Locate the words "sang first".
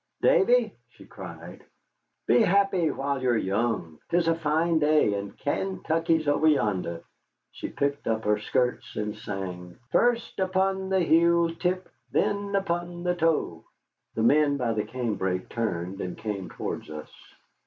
9.15-10.39